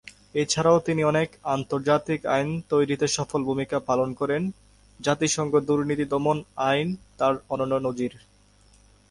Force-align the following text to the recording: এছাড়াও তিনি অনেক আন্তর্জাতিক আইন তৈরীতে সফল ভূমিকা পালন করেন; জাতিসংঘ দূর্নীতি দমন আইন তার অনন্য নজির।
এছাড়াও 0.35 0.77
তিনি 0.79 1.01
অনেক 1.03 1.29
আন্তর্জাতিক 1.55 2.19
আইন 2.27 2.49
তৈরীতে 2.69 3.07
সফল 3.07 3.41
ভূমিকা 3.43 3.77
পালন 3.89 4.09
করেন; 4.13 4.43
জাতিসংঘ 4.99 5.53
দূর্নীতি 5.67 6.05
দমন 6.05 6.37
আইন 6.69 6.87
তার 7.19 7.33
অনন্য 7.49 7.73
নজির। 7.87 8.13